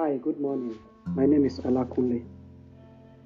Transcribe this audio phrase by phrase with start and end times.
[0.00, 0.78] Hi, good morning.
[1.14, 2.24] My name is Olakunle.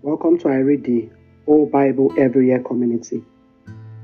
[0.03, 1.09] Welcome to I Read the
[1.47, 3.23] Whole Bible Every Year community.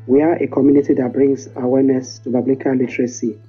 [0.06, 3.40] We are a community that brings awareness to biblical literacy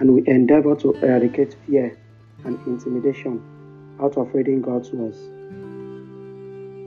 [0.00, 1.96] and we endeavor to eradicate fear
[2.44, 3.40] and intimidation
[4.02, 5.18] out of reading God's words.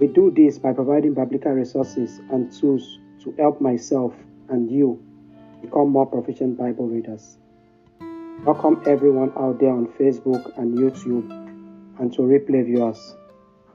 [0.02, 4.14] We do this by providing biblical resources and tools to help myself
[4.50, 5.02] and you
[5.62, 7.38] become more proficient Bible readers.
[8.44, 11.43] Welcome everyone out there on Facebook and YouTube
[12.00, 13.16] and to replay viewers.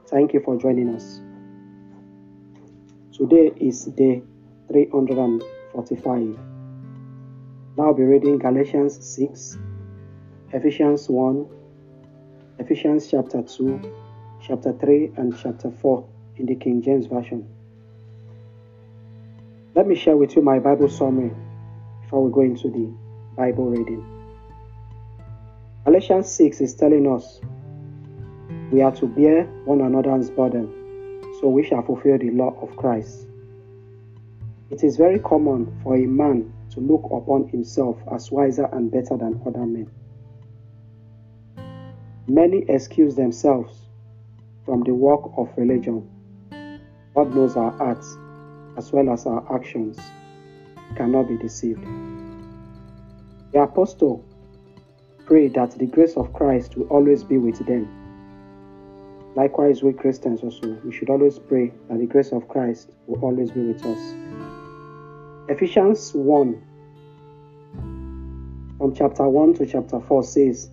[0.07, 1.21] Thank you for joining us.
[3.15, 4.21] Today is day
[4.67, 6.39] 345.
[7.77, 9.57] Now I'll be reading Galatians 6,
[10.53, 11.47] Ephesians 1,
[12.59, 13.79] Ephesians chapter 2,
[14.41, 17.47] chapter 3, and chapter 4 in the King James Version.
[19.75, 21.31] Let me share with you my Bible summary
[22.01, 22.91] before we go into the
[23.37, 24.03] Bible reading.
[25.85, 27.39] Galatians 6 is telling us
[28.71, 30.67] we are to bear one another's burden,
[31.39, 33.25] so we shall fulfill the law of Christ.
[34.69, 39.17] It is very common for a man to look upon himself as wiser and better
[39.17, 39.89] than other men.
[42.27, 43.75] Many excuse themselves
[44.65, 46.07] from the work of religion.
[47.15, 48.15] God knows our hearts
[48.77, 49.97] as well as our actions.
[50.89, 51.83] He cannot be deceived.
[53.51, 54.23] The apostle
[55.25, 57.98] prayed that the grace of Christ will always be with them.
[59.39, 63.49] Likewise, we Christians also, we should always pray that the grace of Christ will always
[63.51, 64.13] be with us.
[65.47, 66.61] Ephesians 1
[68.77, 70.69] from chapter 1 to chapter 4 says,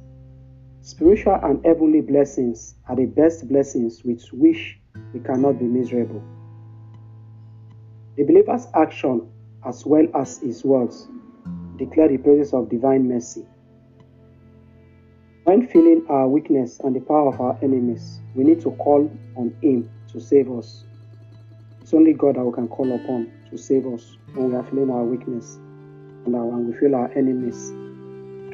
[0.81, 4.81] Spiritual and heavenly blessings are the best blessings with which
[5.15, 6.25] we cannot be miserable.
[8.17, 9.31] The believer's action,
[9.65, 11.07] as well as his words,
[11.77, 13.47] declare the praises of divine mercy.
[15.47, 19.57] When feeling our weakness and the power of our enemies, we need to call on
[19.63, 20.83] Him to save us.
[21.81, 24.91] It's only God that we can call upon to save us when we are feeling
[24.91, 25.55] our weakness
[26.25, 27.71] and when we feel our enemies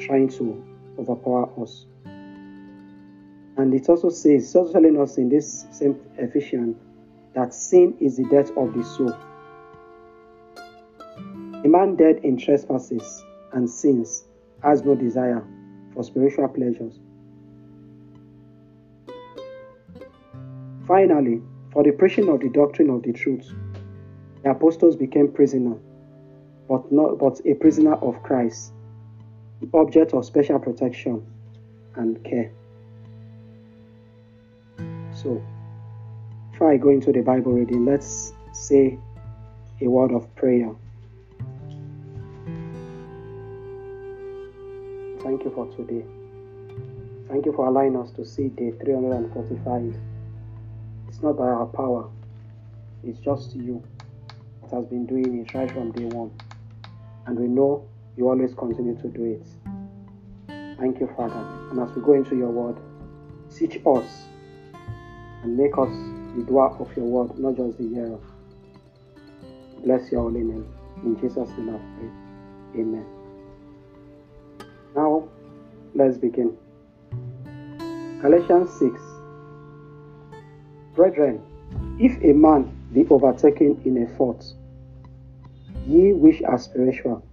[0.05, 0.63] trying to
[0.99, 1.87] overpower us.
[3.57, 6.77] And it also says, it's also telling us in this same Ephesians
[7.33, 9.17] that sin is the death of the soul.
[11.65, 14.25] A man dead in trespasses and sins
[14.61, 15.43] has no desire
[15.93, 16.99] for spiritual pleasures.
[20.87, 23.51] Finally, for the preaching of the doctrine of the truth,
[24.43, 25.79] the apostles became prisoners,
[26.67, 28.73] but not but a prisoner of Christ,
[29.61, 31.25] the object of special protection
[31.95, 32.51] and care.
[35.13, 35.41] So,
[36.51, 38.99] before I go into the Bible reading, let's say
[39.81, 40.75] a word of prayer.
[45.23, 46.03] Thank you for today.
[47.29, 49.95] Thank you for allowing us to see day 345.
[51.07, 52.09] It's not by our power,
[53.05, 53.81] it's just you
[54.61, 56.31] that has been doing it right from day one.
[57.25, 59.47] And we know you always continue to do it.
[60.77, 61.47] Thank you, Father.
[61.71, 62.77] And as we go into your word,
[63.55, 64.25] teach us
[65.43, 65.89] and make us
[66.35, 68.19] the doer of your word, not just the hearer.
[69.85, 70.67] Bless your holy name.
[71.03, 72.81] In Jesus' name I pray.
[72.81, 73.22] Amen.
[75.95, 76.57] Let's begin.
[78.19, 78.99] Galatians 6.
[80.95, 81.39] Brethren,
[81.99, 84.43] if a man be overtaken in a fault,
[85.85, 87.23] ye which are spiritual,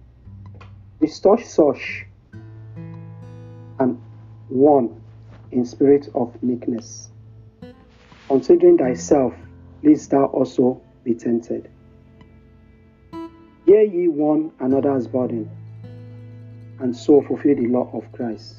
[0.99, 2.05] restore such
[3.79, 3.99] and
[4.49, 5.01] one
[5.51, 7.09] in spirit of meekness.
[8.27, 9.33] Considering thyself,
[9.81, 11.67] lest thou also be tempted.
[13.65, 15.49] Hear ye one another's burden,
[16.81, 18.55] and so fulfill the law of Christ.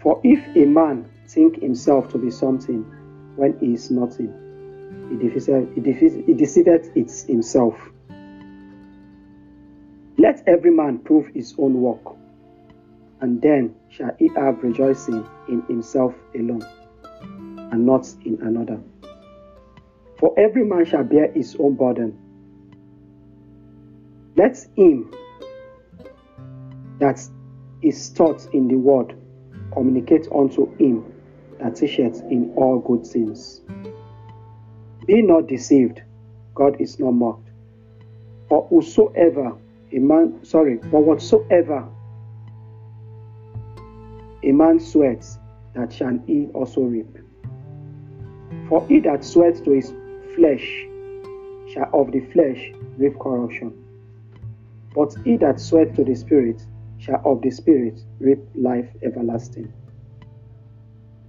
[0.00, 2.82] For if a man think himself to be something
[3.36, 4.32] when he is nothing,
[5.10, 6.94] he deceiveth, he he deceiveth
[7.26, 7.74] himself.
[10.16, 12.16] Let every man prove his own work,
[13.20, 16.64] and then shall he have rejoicing in himself alone,
[17.72, 18.80] and not in another.
[20.18, 22.16] For every man shall bear his own burden.
[24.36, 25.12] Let him
[26.98, 27.20] that
[27.82, 29.14] is taught in the word
[29.72, 31.04] communicate unto him
[31.58, 33.60] that teacheth in all good things.
[35.06, 36.02] Be not deceived,
[36.54, 37.50] God is not mocked.
[38.48, 39.56] For whosoever
[39.92, 41.88] a man, sorry, for whatsoever
[44.42, 45.38] a man sweats,
[45.74, 47.18] that shall he also reap.
[48.68, 49.92] For he that sweats to his
[50.36, 50.86] flesh
[51.72, 53.72] shall of the flesh reap corruption.
[54.94, 56.64] But he that sweats to the Spirit
[57.04, 59.70] shall of the Spirit reap life everlasting.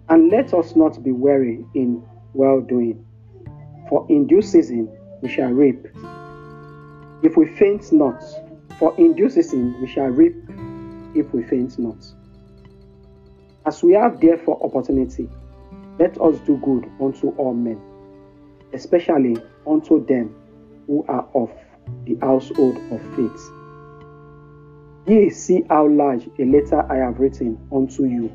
[0.07, 3.05] And let us not be weary in well doing,
[3.89, 4.89] for in due season
[5.21, 5.85] we shall reap.
[7.23, 8.23] If we faint not,
[8.79, 10.35] for in due season we shall reap
[11.15, 12.05] if we faint not.
[13.65, 15.27] As we have therefore opportunity,
[15.99, 17.81] let us do good unto all men,
[18.73, 20.35] especially unto them
[20.87, 21.51] who are of
[22.05, 23.51] the household of faith.
[25.07, 28.31] Ye see how large a letter I have written unto you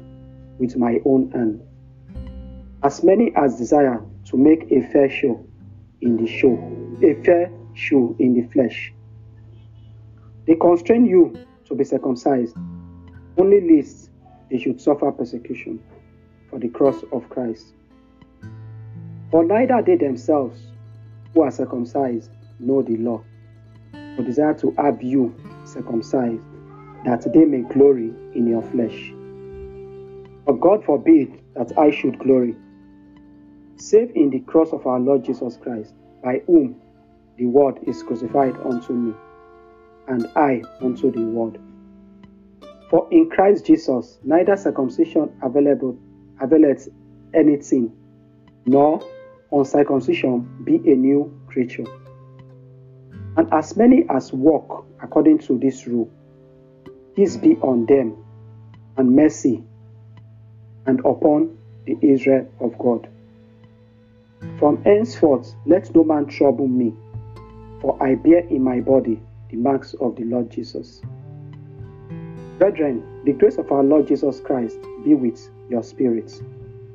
[0.59, 1.61] with my own hand.
[2.85, 5.45] As many as desire to make a fair show
[6.01, 6.55] in the show,
[7.03, 8.93] a fair show in the flesh.
[10.47, 11.35] They constrain you
[11.65, 12.57] to be circumcised,
[13.37, 14.11] only lest
[14.49, 15.83] they should suffer persecution
[16.49, 17.75] for the cross of Christ.
[19.33, 20.61] For neither they themselves
[21.35, 22.31] who are circumcised
[22.61, 23.25] know the law,
[23.93, 25.35] but desire to have you
[25.65, 26.43] circumcised,
[27.05, 29.13] that they may glory in your flesh.
[30.47, 32.55] But God forbid that I should glory,
[33.77, 36.81] save in the cross of our Lord Jesus Christ, by whom
[37.37, 39.15] the word is crucified unto me,
[40.09, 41.59] and I unto the word.
[42.91, 45.97] For in Christ Jesus neither circumcision available
[46.41, 46.89] availeth
[47.35, 47.93] anything,
[48.67, 49.01] nor
[49.53, 51.87] uncircumcision be a new creature.
[53.37, 56.11] And as many as walk according to this rule,
[57.21, 58.17] peace be on them,
[58.97, 59.63] and mercy,
[60.87, 63.07] and upon the Israel of God.
[64.59, 66.95] From henceforth let no man trouble me,
[67.83, 69.21] for I bear in my body
[69.51, 71.03] the marks of the Lord Jesus.
[72.57, 76.41] Brethren, the grace of our Lord Jesus Christ be with your spirits.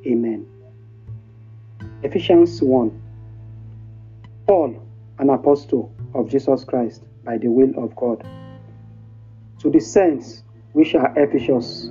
[0.04, 0.44] Amen.
[2.02, 3.00] Ephesians 1
[4.48, 4.82] Paul,
[5.20, 8.26] an apostle of Jesus Christ by the will of God,
[9.66, 11.86] to the saints which are Ephesus,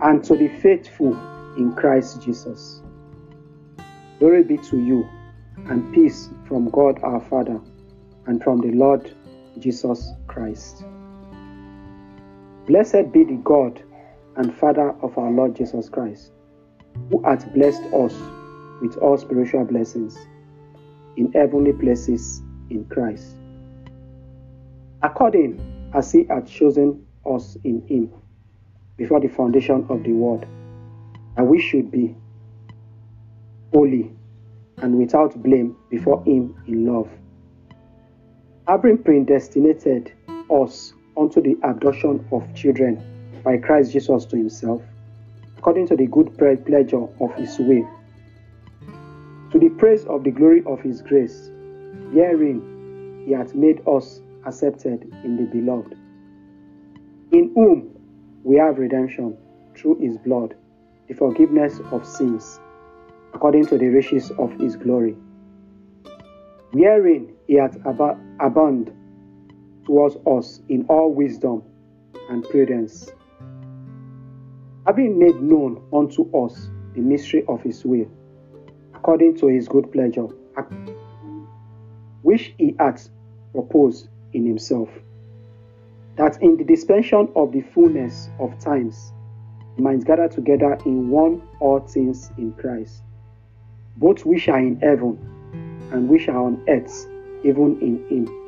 [0.00, 1.12] and to the faithful
[1.58, 2.80] in Christ Jesus.
[4.18, 5.06] Glory be to you,
[5.68, 7.60] and peace from God our Father
[8.24, 9.14] and from the Lord
[9.58, 10.84] Jesus Christ.
[12.66, 13.82] Blessed be the God
[14.36, 16.32] and Father of our Lord Jesus Christ,
[17.10, 18.14] who hath blessed us
[18.80, 20.16] with all spiritual blessings
[21.18, 22.40] in heavenly places
[22.70, 23.36] in Christ,
[25.02, 28.10] according as he had chosen us in him
[28.96, 30.44] before the foundation of the world,
[31.36, 32.14] that we should be
[33.72, 34.10] holy
[34.78, 37.08] and without blame before him in love.
[38.68, 40.12] Having predestinated
[40.50, 43.02] us unto the adoption of children
[43.42, 44.82] by Christ Jesus to himself,
[45.58, 47.88] according to the good pleasure of his will,
[49.50, 51.50] to the praise of the glory of his grace,
[52.12, 55.92] herein he hath made us accepted in the beloved,
[57.32, 57.90] in whom
[58.42, 59.36] we have redemption
[59.76, 60.54] through his blood,
[61.08, 62.60] the forgiveness of sins,
[63.34, 65.16] according to the riches of his glory,
[66.72, 68.94] wherein he hath ab- abounded
[69.84, 71.62] towards us in all wisdom
[72.28, 73.10] and prudence,
[74.86, 78.06] having made known unto us the mystery of his will,
[78.94, 80.26] according to his good pleasure,
[82.22, 83.08] which he hath
[83.52, 84.88] proposed in himself,
[86.16, 89.12] that in the dispensation of the fullness of times
[89.78, 93.02] minds gather together in one all things in Christ,
[93.96, 95.18] both which are in heaven
[95.92, 97.06] and which are on earth,
[97.44, 98.40] even in him.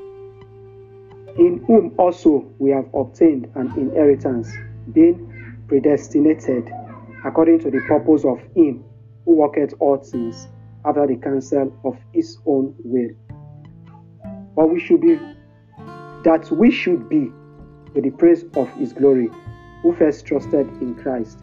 [1.39, 4.53] In whom also we have obtained an inheritance,
[4.93, 5.33] being
[5.67, 6.71] predestinated
[7.25, 8.85] according to the purpose of Him
[9.25, 10.49] who worketh all things
[10.85, 13.11] after the counsel of His own will.
[14.55, 15.19] But we should be
[16.25, 17.31] that we should be
[17.95, 19.31] to the praise of His glory,
[19.83, 21.39] who first trusted in Christ,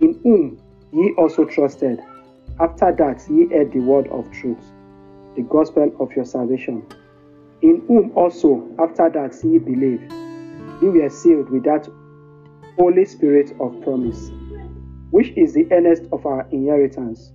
[0.00, 0.60] in whom
[0.92, 2.00] ye also trusted,
[2.60, 4.72] after that ye heard the word of truth,
[5.36, 6.86] the gospel of your salvation
[7.64, 10.12] in whom also after that ye believed,
[10.82, 11.88] ye were sealed with that
[12.76, 14.30] Holy Spirit of promise,
[15.10, 17.32] which is the earnest of our inheritance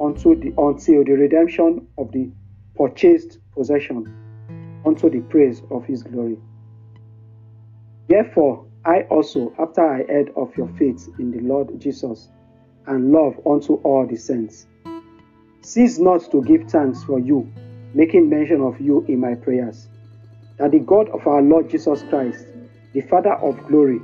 [0.00, 2.30] unto the, until the redemption of the
[2.76, 4.06] purchased possession
[4.84, 6.36] unto the praise of his glory.
[8.08, 12.28] Therefore, I also, after I heard of your faith in the Lord Jesus
[12.86, 14.66] and love unto all the saints,
[15.62, 17.50] cease not to give thanks for you
[17.94, 19.88] making mention of you in my prayers,
[20.58, 22.46] that the God of our Lord Jesus Christ,
[22.92, 24.00] the Father of glory,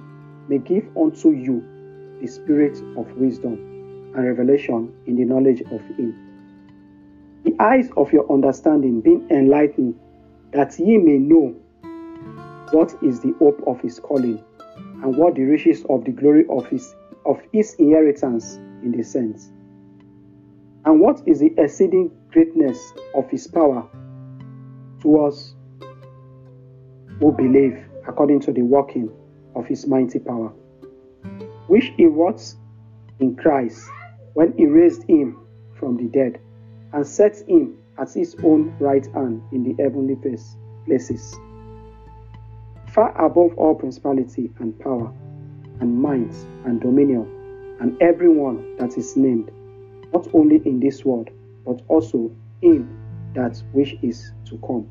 [0.48, 1.60] may give unto you
[2.20, 3.54] the spirit of wisdom
[4.14, 6.14] and revelation in the knowledge of Him.
[7.44, 9.96] The eyes of your understanding being enlightened,
[10.52, 11.54] that ye may know
[12.72, 14.42] what is the hope of His calling,
[15.02, 16.94] and what the riches of the glory of His
[17.26, 19.50] of His inheritance in the saints.
[20.84, 23.86] And what is the exceeding greatness of his power
[25.02, 25.54] to us
[27.18, 29.10] who believe according to the working
[29.54, 30.48] of his mighty power,
[31.66, 32.42] which he wrought
[33.18, 33.86] in Christ
[34.32, 35.38] when he raised him
[35.78, 36.40] from the dead
[36.92, 40.16] and set him at his own right hand in the heavenly
[40.86, 41.36] places,
[42.88, 45.12] far above all principality and power
[45.80, 49.50] and might and dominion and everyone that is named,
[50.12, 51.28] not only in this world,
[51.66, 52.30] but also
[52.62, 52.88] in
[53.34, 54.88] that which is to come.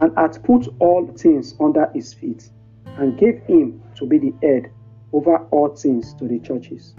[0.00, 2.50] And hath put all things under his feet,
[2.96, 4.70] and gave him to be the head
[5.12, 6.94] over all things to the churches,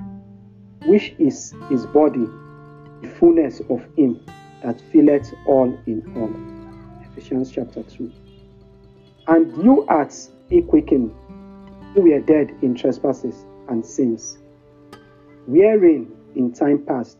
[0.86, 2.27] which is his body,
[3.01, 4.20] the fullness of him
[4.63, 6.34] that filleth all in all.
[7.12, 8.12] Ephesians chapter 2.
[9.27, 10.13] And you art
[10.50, 11.13] he quickened,
[11.93, 14.38] who were dead in trespasses and sins,
[15.46, 17.17] wherein in time past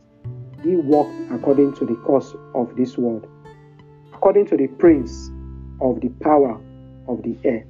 [0.64, 3.28] he walked according to the course of this world,
[4.14, 5.30] according to the prince
[5.82, 6.60] of the power
[7.08, 7.66] of the air.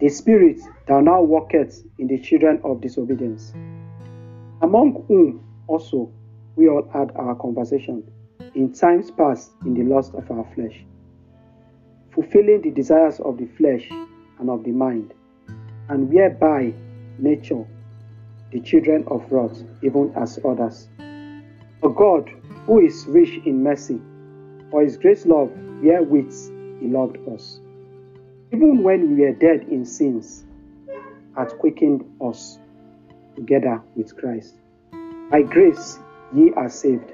[0.00, 3.52] The spirit that now walketh in the children of disobedience,
[4.62, 6.12] among whom also
[6.56, 8.02] we all had our conversation
[8.54, 10.84] in times past in the lust of our flesh,
[12.12, 13.86] fulfilling the desires of the flesh
[14.38, 15.12] and of the mind,
[15.90, 16.72] and whereby
[17.18, 17.64] nature
[18.52, 20.88] the children of wrath, even as others.
[21.82, 22.30] But God,
[22.64, 24.00] who is rich in mercy,
[24.70, 25.50] for his great love
[25.82, 27.60] wherewith he loved us,
[28.52, 30.44] even when we were dead in sins,
[31.36, 32.58] hath quickened us
[33.34, 34.54] together with Christ.
[35.30, 35.98] By grace
[36.34, 37.12] ye are saved,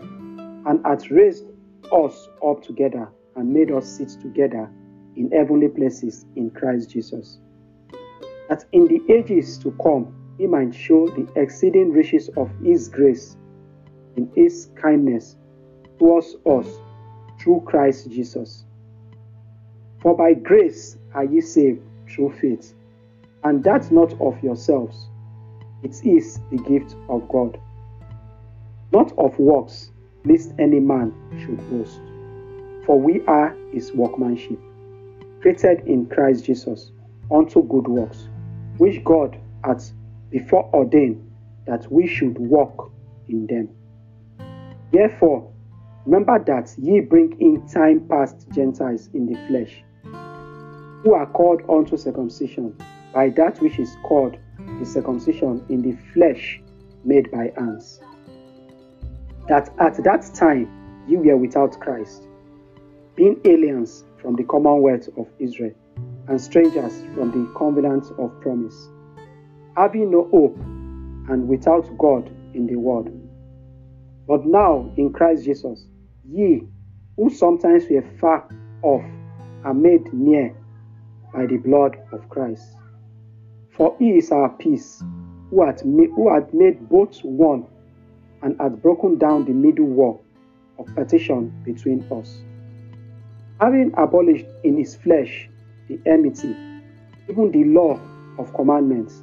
[0.00, 1.46] and hath raised
[1.92, 4.70] us up together and made us sit together
[5.16, 7.38] in heavenly places in Christ Jesus.
[8.48, 13.36] That in the ages to come he might show the exceeding riches of his grace
[14.16, 15.36] in his kindness
[15.98, 16.66] towards us
[17.40, 18.64] through Christ Jesus.
[20.00, 22.74] For by grace are ye saved through faith,
[23.44, 25.08] and that not of yourselves.
[25.82, 27.58] It is the gift of God,
[28.92, 29.90] not of works,
[30.24, 32.00] lest any man should boast.
[32.86, 34.58] For we are his workmanship,
[35.40, 36.92] created in Christ Jesus
[37.30, 38.28] unto good works,
[38.78, 39.92] which God hath
[40.30, 41.30] before ordained
[41.66, 42.92] that we should walk
[43.28, 43.68] in them.
[44.92, 45.50] Therefore,
[46.04, 49.82] remember that ye bring in time past Gentiles in the flesh,
[51.02, 52.76] who are called unto circumcision
[53.14, 54.36] by that which is called
[54.78, 56.60] the circumcision in the flesh
[57.04, 58.00] made by hands.
[59.48, 62.28] That at that time ye were without Christ,
[63.16, 65.74] being aliens from the commonwealth of Israel,
[66.28, 68.88] and strangers from the covenant of promise
[69.76, 70.56] having no hope
[71.30, 73.10] and without God in the world.
[74.26, 75.86] But now in Christ Jesus,
[76.28, 76.62] ye
[77.16, 78.48] who sometimes were far
[78.82, 79.04] off
[79.64, 80.54] are made near
[81.32, 82.76] by the blood of Christ.
[83.70, 85.02] For he is our peace,
[85.50, 87.66] who made, who hath made both one
[88.42, 90.24] and hath broken down the middle wall
[90.78, 92.38] of partition between us,
[93.60, 95.48] having abolished in his flesh
[95.88, 96.54] the enmity,
[97.28, 98.00] even the law
[98.38, 99.22] of commandments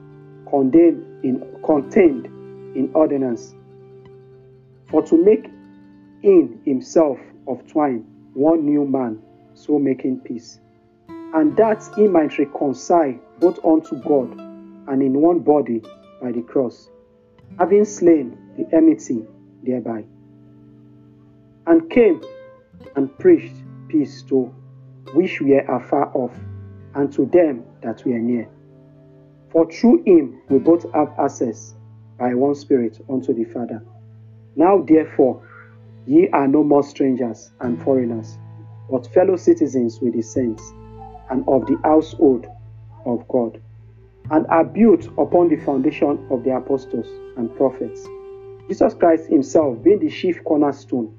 [0.49, 2.25] contained in, contained
[2.75, 3.55] in ordinance,
[4.89, 5.45] for to make
[6.23, 9.21] in himself of twine one new man,
[9.53, 10.59] so making peace,
[11.07, 14.31] and that he might reconcile both unto God
[14.87, 15.81] and in one body
[16.21, 16.89] by the cross,
[17.57, 19.25] having slain the enmity
[19.63, 20.03] thereby,
[21.67, 22.21] and came
[22.95, 23.55] and preached
[23.87, 24.53] peace to
[25.13, 26.35] which were afar off,
[26.95, 28.49] and to them that were near.
[29.49, 31.75] For through him we both have access
[32.17, 33.81] by one Spirit unto the Father.
[34.55, 35.41] Now, therefore,
[36.05, 38.37] ye are no more strangers and foreigners,
[38.91, 40.73] but fellow citizens with the saints,
[41.29, 42.45] and of the household
[43.05, 43.61] of God,
[44.31, 48.05] and are built upon the foundation of the apostles and prophets,
[48.69, 51.13] Jesus Christ Himself being the chief cornerstone,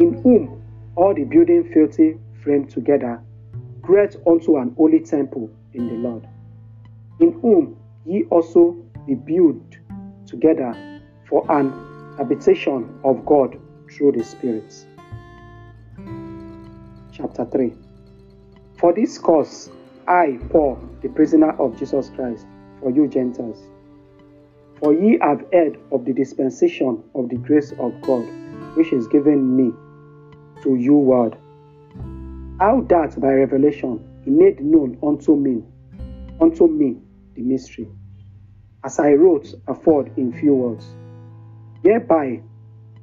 [0.00, 0.60] in whom
[0.96, 3.22] all the building filthy framed together
[3.82, 6.26] groweth unto an holy temple in the Lord
[7.20, 9.76] in whom ye also be built
[10.26, 11.72] together for an
[12.16, 13.58] habitation of God
[13.90, 14.86] through the Spirit.
[17.12, 17.72] Chapter 3
[18.78, 19.70] For this cause,
[20.06, 22.46] I, Paul, the prisoner of Jesus Christ,
[22.80, 23.58] for you Gentiles,
[24.80, 28.26] for ye have heard of the dispensation of the grace of God,
[28.76, 29.72] which is given me
[30.62, 31.36] to you, word.
[32.60, 35.62] How that by revelation he made known unto me,
[36.40, 36.96] unto me
[37.34, 37.88] the mystery,
[38.84, 40.86] as I wrote afore in few words.
[41.82, 42.42] Hereby,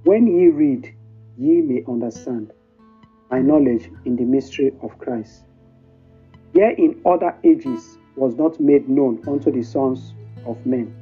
[0.04, 0.94] when ye read,
[1.38, 2.52] ye may understand
[3.32, 5.46] my knowledge in the mystery of Christ.
[6.54, 10.14] Here in other ages was not made known unto the sons
[10.46, 10.94] of men,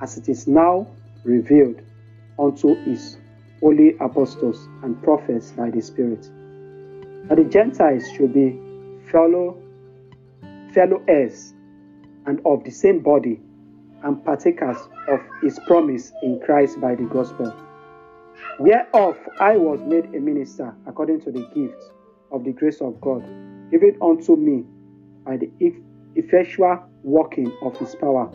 [0.00, 0.86] as it is now
[1.24, 1.80] revealed
[2.38, 3.16] unto his
[3.60, 6.30] holy apostles and prophets by the Spirit.
[7.28, 8.58] That the Gentiles should be
[9.10, 9.60] fellow
[10.72, 11.54] fellow heirs
[12.26, 13.40] and of the same body
[14.04, 14.76] and partakers
[15.08, 17.52] of his promise in Christ by the gospel.
[18.60, 21.82] Whereof I was made a minister according to the gift
[22.30, 23.22] of the grace of God,
[23.70, 24.64] given unto me
[25.24, 25.50] by the
[26.14, 28.30] effectual working of his power.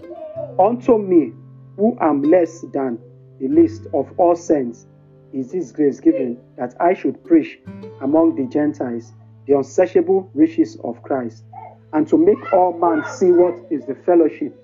[0.60, 1.34] Unto me,
[1.78, 3.00] who am less than
[3.40, 4.88] the least of all saints,
[5.34, 7.60] is this grace given that I should preach
[8.02, 9.14] among the Gentiles
[9.48, 11.44] the unsearchable riches of Christ,
[11.94, 14.56] and to make all men see what is the fellowship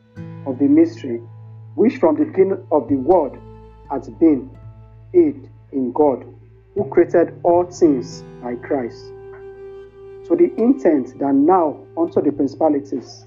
[0.46, 1.18] of the mystery,
[1.76, 3.38] which from the beginning of the world
[3.92, 4.50] has been
[5.12, 6.24] hid in God,
[6.76, 9.04] who created all things by Christ.
[10.28, 13.26] To the intent that now unto the principalities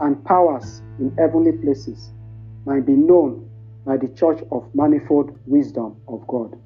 [0.00, 2.10] and powers in heavenly places
[2.64, 3.48] might be known
[3.84, 6.58] by the church of manifold wisdom of God.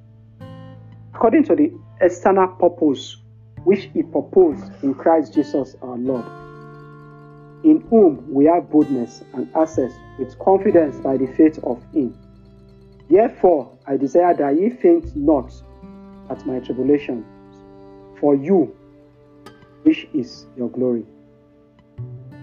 [1.13, 3.17] According to the external purpose
[3.63, 6.25] which he proposed in Christ Jesus our Lord,
[7.63, 12.17] in whom we have boldness and access with confidence by the faith of him.
[13.09, 15.51] Therefore, I desire that ye faint not
[16.29, 17.25] at my tribulation,
[18.19, 18.75] for you,
[19.83, 21.05] which is your glory.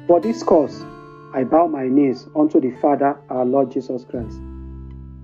[0.06, 0.84] For this cause,
[1.34, 4.38] I bow my knees unto the Father, our Lord Jesus Christ,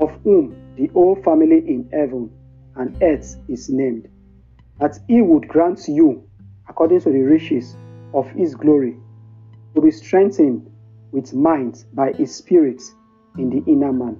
[0.00, 2.28] of whom the whole family in heaven
[2.74, 4.08] and earth is named,
[4.80, 6.24] that he would grant you,
[6.68, 7.76] according to the riches
[8.12, 8.96] of his glory,
[9.76, 10.68] to be strengthened
[11.12, 12.82] with might by his Spirit
[13.38, 14.18] in the inner man,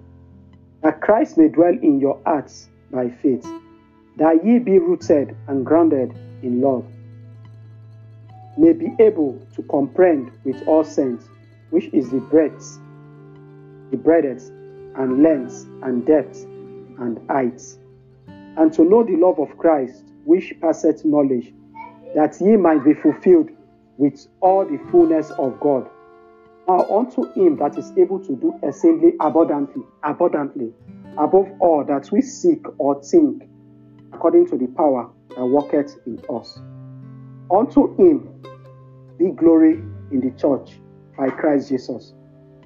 [0.84, 3.52] that Christ may dwell in your hearts by faith,
[4.16, 6.12] that ye be rooted and grounded
[6.44, 6.86] in love,
[8.56, 11.28] may be able to comprehend with all saints
[11.70, 12.78] which is the breadth,
[13.90, 14.50] the breadth
[14.96, 17.62] and length and depth and height,
[18.26, 21.52] and to know the love of Christ which passeth knowledge,
[22.14, 23.50] that ye might be fulfilled
[23.96, 25.88] with all the fullness of God.
[26.68, 30.72] Now unto him that is able to do exceedingly abundantly, abundantly,
[31.18, 33.48] above all that we seek or think,
[34.12, 36.61] according to the power that worketh in us.
[37.50, 38.28] Unto him
[39.18, 40.78] be glory in the church
[41.20, 42.14] by Christ Jesus,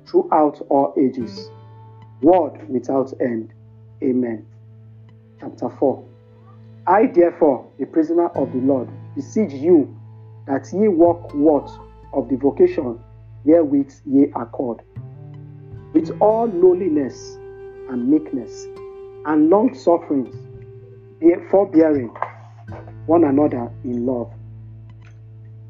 [0.07, 1.51] throughout all ages,
[2.23, 3.53] world without end.
[4.01, 4.47] Amen.
[5.41, 6.05] Chapter 4.
[6.87, 9.93] I, therefore, the prisoner of the Lord, beseech you
[10.47, 11.73] that ye walk worth
[12.13, 13.01] of the vocation
[13.43, 14.83] wherewith ye are called,
[15.93, 17.35] with all lowliness
[17.91, 18.67] and meekness,
[19.27, 20.33] and long sufferings,
[21.51, 22.15] forbearing
[23.07, 24.33] one another in love,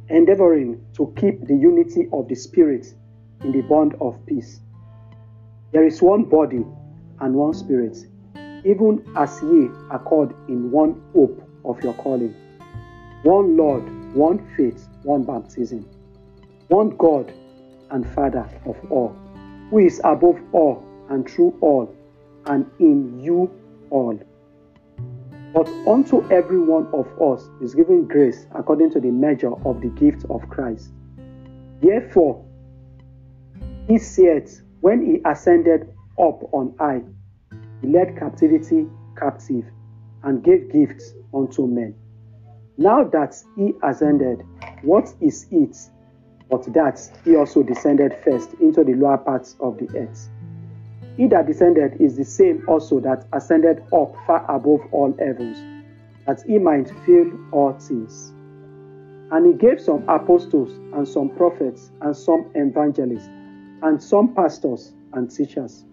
[0.09, 2.87] endeavoring to keep the unity of the Spirit
[3.43, 4.61] in the bond of peace.
[5.73, 6.65] There is one body
[7.21, 7.97] and one Spirit,
[8.65, 12.35] even as ye are called in one hope of your calling,
[13.23, 13.83] one Lord
[14.15, 15.85] one faith, one baptism,
[16.69, 17.33] one God
[17.91, 19.15] and Father of all,
[19.71, 21.95] who is above all and through all
[22.47, 23.51] and in you
[23.91, 24.19] all.
[25.55, 29.89] But unto every one of us is given grace according to the measure of the
[29.91, 30.91] gift of Christ.
[31.81, 32.45] Therefore,
[33.87, 35.89] he said, when he ascended
[36.19, 37.03] up on high,
[37.81, 39.65] he led captivity captive
[40.25, 41.95] and gave gifts unto men.
[42.77, 44.43] Now that he ascended,
[44.83, 45.77] what is it
[46.51, 50.29] but that he also descended first into the lower parts of the earth?
[51.17, 55.59] He that descended is the same also that ascended up far above all heavens,
[56.27, 58.33] that he might fill all things.
[59.31, 63.29] And he gave some apostles, and some prophets, and some evangelists,
[63.83, 65.85] and some pastors and teachers,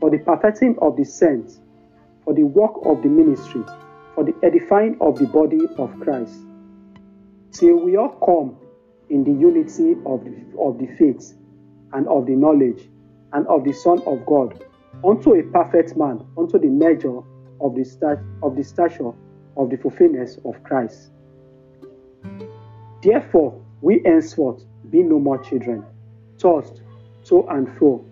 [0.00, 1.60] for the perfecting of the saints,
[2.24, 3.64] for the work of the ministry
[4.14, 6.38] for the edifying of the body of Christ,
[7.52, 8.56] till we all come
[9.10, 11.34] in the unity of the, of the faith
[11.92, 12.88] and of the knowledge
[13.34, 14.64] and of the Son of God,
[15.04, 17.18] unto a perfect man, unto the measure
[17.60, 19.12] of the, stat- of the stature
[19.56, 21.10] of the fulfillment of Christ.
[23.02, 25.84] Therefore, we henceforth be no more children,
[26.38, 26.82] tossed
[27.24, 28.04] to and fro,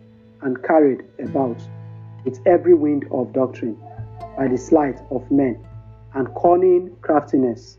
[0.42, 1.60] and carried about
[2.24, 3.78] with every wind of doctrine
[4.36, 5.64] by the sleight of men
[6.14, 7.78] and cunning craftiness,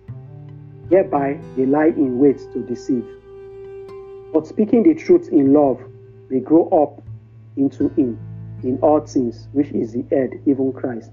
[0.88, 3.06] whereby they lie in wait to deceive.
[4.34, 5.80] But speaking the truth in love,
[6.30, 7.03] we grow up
[7.56, 8.20] into him
[8.64, 11.12] in all things, which is the head, even Christ,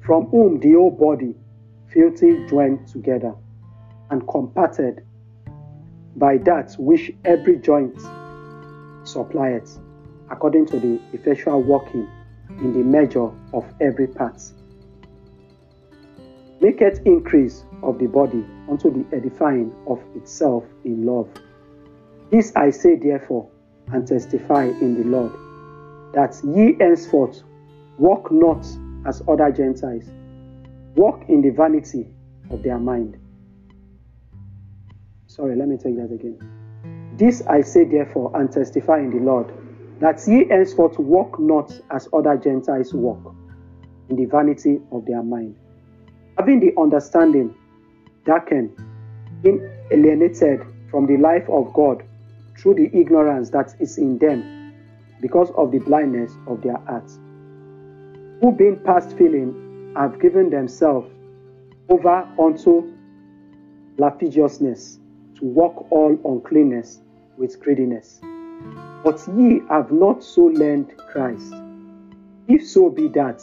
[0.00, 1.34] from whom the whole body,
[1.88, 3.34] fitly joined together
[4.10, 5.04] and compacted
[6.16, 8.00] by that which every joint
[9.04, 9.78] supplieth,
[10.30, 12.08] according to the effectual working
[12.58, 14.40] in the measure of every part.
[16.60, 21.28] Make it increase of the body unto the edifying of itself in love.
[22.30, 23.48] This I say therefore,
[23.92, 25.32] and testify in the Lord,
[26.14, 27.42] that ye henceforth
[27.98, 28.66] walk not
[29.06, 30.04] as other Gentiles,
[30.96, 32.06] walk in the vanity
[32.50, 33.16] of their mind.
[35.26, 36.38] Sorry, let me take that again.
[37.16, 39.52] This I say therefore, and testify in the Lord,
[40.00, 43.34] that ye henceforth walk not as other Gentiles walk,
[44.08, 45.56] in the vanity of their mind,
[46.36, 47.54] having the understanding
[48.24, 48.76] darkened,
[49.42, 52.02] being alienated from the life of God
[52.58, 54.59] through the ignorance that is in them
[55.20, 57.18] because of the blindness of their hearts,
[58.40, 61.10] who being past feeling have given themselves
[61.88, 62.92] over unto
[63.98, 64.98] lasciviousness
[65.36, 67.00] to walk all uncleanness
[67.36, 68.20] with greediness.
[69.02, 71.54] But ye have not so learned Christ.
[72.48, 73.42] If so be that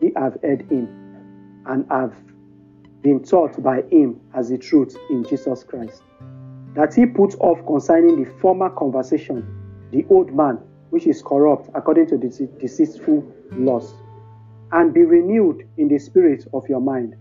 [0.00, 2.14] ye have heard him and have
[3.02, 6.02] been taught by him as the truth in Jesus Christ.
[6.74, 9.46] That he put off concerning the former conversation,
[9.90, 10.58] the old man,
[10.90, 12.28] which is corrupt according to the
[12.60, 13.94] deceitful lust,
[14.72, 17.14] and be renewed in the spirit of your mind,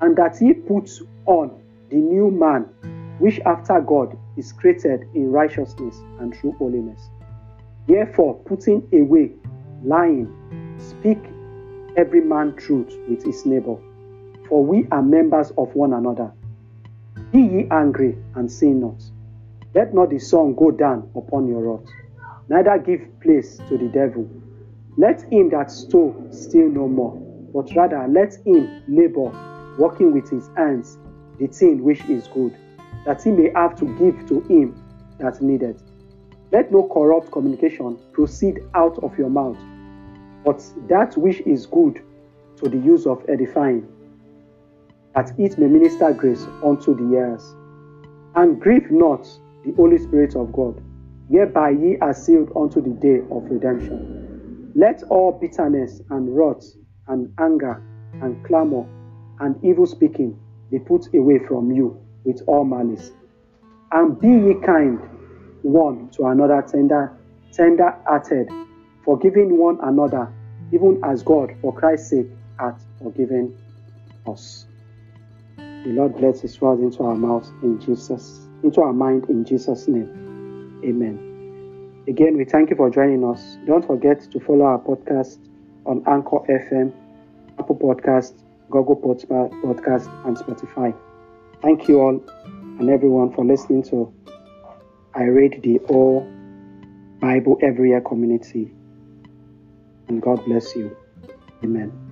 [0.00, 0.90] and that he put
[1.26, 2.62] on the new man,
[3.18, 7.00] which after God is created in righteousness and true holiness.
[7.86, 9.32] Therefore, putting away
[9.84, 10.28] lying,
[10.78, 11.18] speak
[11.96, 13.76] every man truth with his neighbor
[14.48, 16.32] for we are members of one another.
[17.32, 19.02] Be ye angry and sin not.
[19.74, 21.86] Let not the sun go down upon your wrath,
[22.48, 24.28] neither give place to the devil.
[24.96, 27.16] Let him that stole steal no more,
[27.52, 29.30] but rather let him labor,
[29.78, 30.98] working with his hands
[31.38, 32.56] the thing which is good,
[33.04, 34.82] that he may have to give to him
[35.18, 35.82] that needeth.
[36.52, 39.58] Let no corrupt communication proceed out of your mouth,
[40.44, 42.02] but that which is good
[42.62, 43.86] to the use of edifying
[45.16, 47.54] that it may minister grace unto the heirs.
[48.34, 49.26] And grieve not
[49.64, 50.80] the Holy Spirit of God,
[51.28, 54.72] whereby ye are sealed unto the day of redemption.
[54.74, 56.64] Let all bitterness and wrath
[57.08, 57.82] and anger
[58.20, 58.86] and clamor
[59.40, 60.38] and evil speaking
[60.70, 63.10] be put away from you with all malice.
[63.92, 64.98] And be ye kind
[65.62, 67.12] one to another, tender,
[67.52, 68.48] tender hearted,
[69.04, 70.32] forgiving one another,
[70.72, 72.26] even as God, for Christ's sake,
[72.58, 73.54] hath forgiven
[74.26, 74.66] us.
[75.84, 79.88] The Lord bless His word into our mouths in Jesus, into our mind in Jesus'
[79.88, 80.25] name.
[80.86, 82.04] Amen.
[82.08, 83.58] Again, we thank you for joining us.
[83.66, 85.38] Don't forget to follow our podcast
[85.84, 86.92] on Anchor FM,
[87.58, 88.34] Apple Podcast,
[88.70, 90.96] Google Podcast, and Spotify.
[91.62, 92.22] Thank you all
[92.78, 94.12] and everyone for listening to
[95.14, 96.30] I read the All
[97.20, 98.70] Bible Every Year community.
[100.08, 100.94] And God bless you.
[101.64, 102.05] Amen.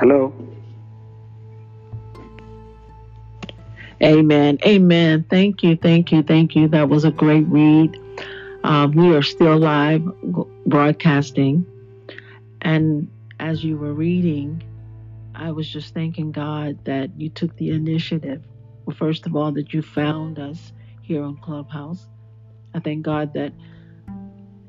[0.00, 0.32] Hello.
[4.02, 4.58] Amen.
[4.66, 5.26] Amen.
[5.28, 5.76] Thank you.
[5.76, 6.22] Thank you.
[6.22, 6.68] Thank you.
[6.68, 7.98] That was a great read.
[8.64, 10.02] Um, we are still live
[10.66, 11.66] broadcasting.
[12.62, 14.62] And as you were reading,
[15.34, 18.42] I was just thanking God that you took the initiative.
[18.86, 22.08] Well, first of all, that you found us here on Clubhouse.
[22.74, 23.52] I thank God that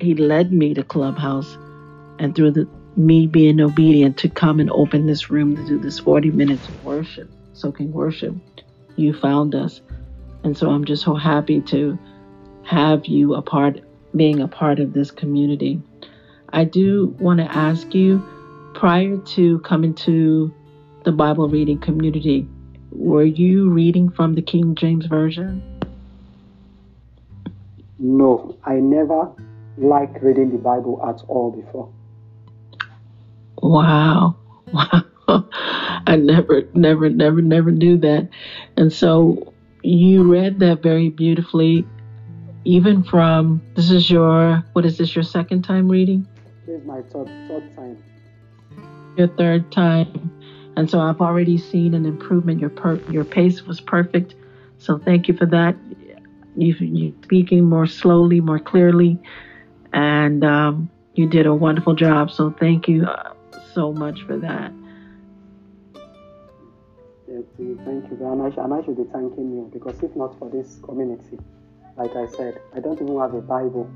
[0.02, 1.58] He led me to Clubhouse
[2.20, 6.00] and through the me being obedient to come and open this room to do this
[6.00, 8.36] 40 minutes of worship, soaking worship,
[8.96, 9.82] you found us.
[10.44, 11.98] And so I'm just so happy to
[12.64, 13.82] have you a part,
[14.16, 15.82] being a part of this community.
[16.50, 18.26] I do want to ask you,
[18.74, 20.54] prior to coming to
[21.04, 22.48] the Bible reading community,
[22.92, 25.64] were you reading from the King James Version?
[28.00, 29.32] No, I never
[29.78, 31.90] liked reading the Bible at all before.
[33.72, 34.36] Wow.
[34.74, 35.04] Wow.
[36.08, 38.30] I never, never, never, never knew that.
[38.76, 41.86] And so you read that very beautifully,
[42.66, 46.28] even from this is your, what is this, your second time reading?
[46.66, 48.04] This is my third, third time.
[49.18, 50.32] Your third time.
[50.76, 52.60] And so I've already seen an improvement.
[52.60, 54.36] Your per, your pace was perfect.
[54.80, 55.76] So thank you for that.
[56.58, 59.18] You you speaking more slowly, more clearly,
[59.94, 62.32] and um, you did a wonderful job.
[62.32, 63.34] So thank you uh,
[63.74, 64.72] so much for that.
[67.28, 68.18] Thank you.
[68.22, 71.40] And I, and I should be thanking you because if not for this community,
[71.98, 73.90] like I said, I don't even have a Bible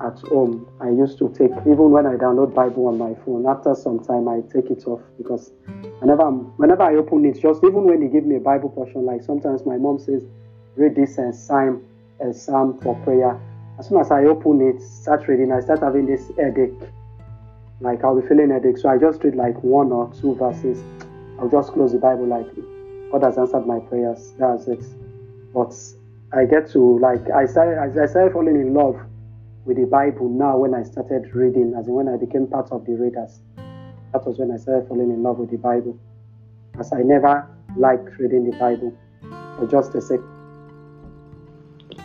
[0.00, 0.68] at home.
[0.80, 4.28] I used to take, even when I download Bible on my phone, after some time
[4.28, 5.50] I take it off because
[5.98, 9.04] whenever I'm, whenever I open it, just even when they give me a Bible portion,
[9.04, 10.22] like sometimes my mom says,
[10.76, 11.84] read this and psalm,
[12.20, 13.40] a psalm for prayer.
[13.78, 16.72] As soon as I open it, start reading, I start having this headache.
[17.80, 20.82] Like I'll be feeling headache, so I just read like one or two verses.
[21.38, 22.46] I'll just close the Bible like
[23.12, 24.34] God has answered my prayers.
[24.38, 24.84] That's it.
[25.54, 25.74] But
[26.32, 29.00] I get to like I started I started falling in love
[29.64, 32.84] with the Bible now when I started reading, as in when I became part of
[32.84, 33.40] the readers.
[34.12, 35.98] That was when I started falling in love with the Bible.
[36.78, 38.96] As I never liked reading the Bible
[39.56, 40.26] for just a second.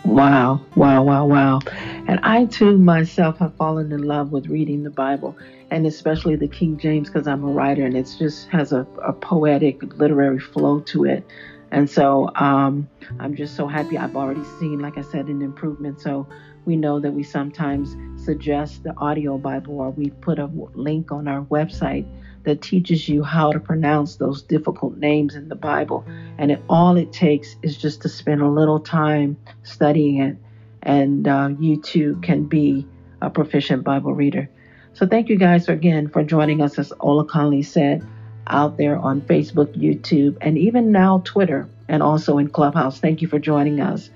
[0.05, 1.59] Wow, wow, wow, wow.
[2.05, 5.37] And I too myself have fallen in love with reading the Bible
[5.71, 9.13] and especially the King James because I'm a writer and it just has a, a
[9.13, 11.25] poetic literary flow to it.
[11.71, 12.87] And so um,
[13.19, 13.97] I'm just so happy.
[13.97, 16.01] I've already seen, like I said, an improvement.
[16.01, 16.27] So
[16.65, 21.27] we know that we sometimes suggest the audio Bible or we put a link on
[21.27, 22.05] our website
[22.43, 26.05] that teaches you how to pronounce those difficult names in the Bible.
[26.37, 30.37] And it, all it takes is just to spend a little time studying it,
[30.83, 32.87] and uh, you too can be
[33.21, 34.49] a proficient Bible reader.
[34.93, 38.03] So thank you guys again for joining us, as Olakunle said,
[38.47, 42.99] out there on Facebook, YouTube, and even now Twitter, and also in Clubhouse.
[42.99, 44.11] Thank you for joining us.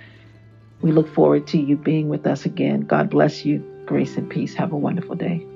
[0.81, 2.81] We look forward to you being with us again.
[2.81, 3.65] God bless you.
[3.87, 4.55] Grace and peace.
[4.55, 5.47] Have a wonderful day.